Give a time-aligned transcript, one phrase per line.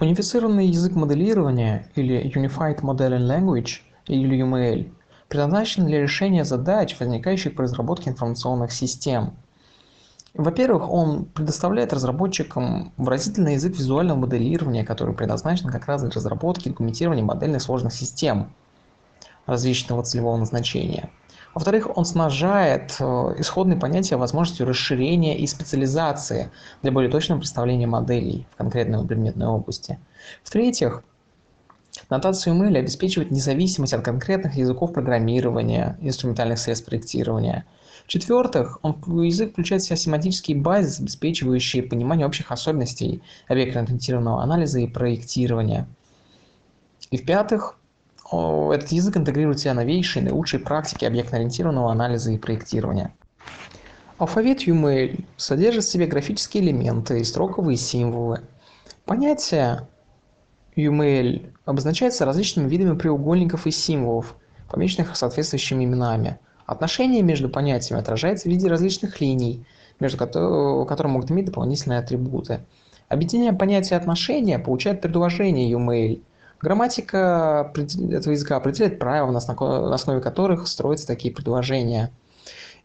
[0.00, 4.92] Унифицированный язык моделирования или Unified Modeling Language или UML
[5.26, 9.34] предназначен для решения задач, возникающих при разработке информационных систем.
[10.34, 16.70] Во-первых, он предоставляет разработчикам выразительный язык визуального моделирования, который предназначен как раз для разработки и
[16.70, 18.52] документирования модельных сложных систем
[19.46, 21.10] различного целевого назначения.
[21.54, 23.04] Во-вторых, он снажает э,
[23.38, 26.50] исходные понятия возможностью расширения и специализации
[26.82, 29.98] для более точного представления моделей в конкретной предметной области.
[30.44, 31.02] В-третьих,
[32.10, 37.64] нотация UML обеспечивает независимость от конкретных языков программирования, инструментальных средств проектирования.
[38.04, 44.86] В-четвертых, он, язык включает в себя семантические базы, обеспечивающие понимание общих особенностей объектно-ориентированного анализа и
[44.86, 45.88] проектирования.
[47.10, 47.77] И в-пятых,
[48.30, 53.14] этот язык интегрирует в себя новейшие, наилучшие практики объектно-ориентированного анализа и проектирования.
[54.18, 58.42] Алфавит UML содержит в себе графические элементы и строковые символы.
[59.04, 59.86] Понятие
[60.76, 64.34] UML обозначается различными видами треугольников и символов,
[64.70, 66.38] помеченных соответствующими именами.
[66.66, 69.64] Отношение между понятиями отражается в виде различных линий,
[70.00, 72.60] между которыми могут иметь дополнительные атрибуты.
[73.08, 76.20] Объединяя понятие отношения, получает предложение UML,
[76.60, 82.10] Грамматика этого языка определяет правила, на основе которых строятся такие предложения.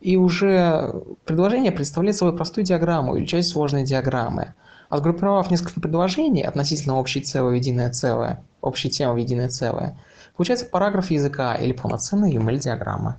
[0.00, 0.92] И уже
[1.24, 4.54] предложение представляет собой простую диаграмму или часть сложной диаграммы.
[4.90, 9.98] Сгруппировав несколько предложений относительно общей целой в единое целое, общей темы в единое целое,
[10.36, 13.16] получается параграф языка или полноценная UML-диаграмма.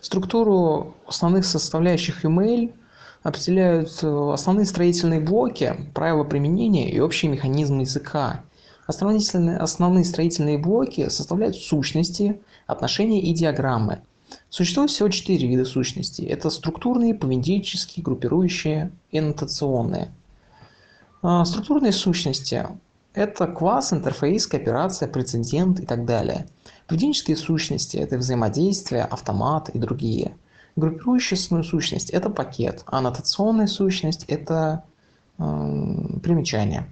[0.00, 2.72] Структуру основных составляющих UML
[3.22, 8.42] определяют э, основные строительные блоки, правила применения и общие механизмы языка.
[8.88, 14.00] Основные, основные строительные блоки составляют сущности, отношения и диаграммы.
[14.48, 16.24] Существует всего четыре вида сущностей.
[16.24, 20.10] Это структурные, поведенческие, группирующие и аннотационные.
[21.20, 22.66] А, структурные сущности–
[23.12, 26.46] это класс, интерфейс, кооперация, прецедент и так далее.
[26.86, 30.34] Поведенческие сущности– это взаимодействие, автомат и другие.
[30.76, 34.84] Группирующая сущность– это пакет, а аннотационная сущность– это
[35.36, 35.42] э,
[36.22, 36.86] примечание.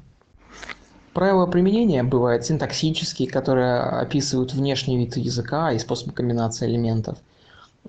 [1.17, 7.17] Правила применения бывают синтаксические, которые описывают внешний вид языка и способ комбинации элементов.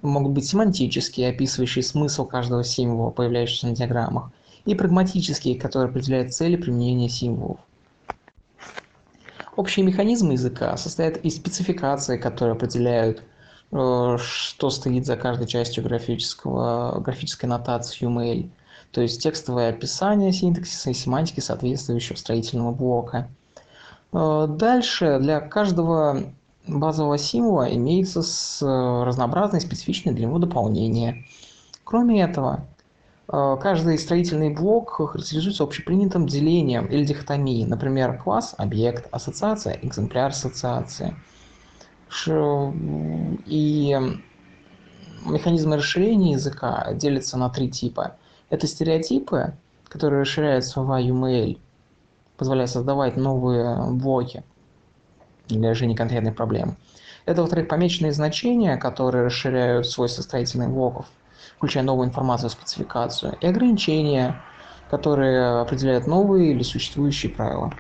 [0.01, 4.31] Могут быть семантические, описывающие смысл каждого символа, появляющегося на диаграммах.
[4.63, 7.59] И прагматические, которые определяют цели применения символов.
[9.57, 13.23] Общие механизмы языка состоят из спецификации, которые определяют,
[13.73, 18.49] э, что стоит за каждой частью графического, графической нотации UML
[18.91, 23.29] то есть текстовое описание синтаксиса и семантики соответствующего строительного блока.
[24.13, 26.33] Э, дальше для каждого
[26.67, 31.25] базового символа имеется э, разнообразное специфичное для него дополнение.
[31.83, 32.65] Кроме этого,
[33.27, 41.15] э, каждый строительный блок характеризуется общепринятым делением или дихотомией, например, класс, объект, ассоциация, экземпляр ассоциации.
[43.45, 43.97] И
[45.25, 48.15] механизмы расширения языка делятся на три типа–
[48.49, 49.53] это стереотипы,
[49.87, 51.59] которые расширяют слова UML,
[52.37, 54.43] позволяя создавать новые блоки
[55.47, 56.77] для решения конкретных проблем.
[57.25, 61.07] Это, во-вторых, помеченные значения, которые расширяют свойства строительных блоков,
[61.57, 64.41] включая новую информацию, спецификацию, и ограничения,
[64.89, 67.73] которые определяют новые или существующие правила.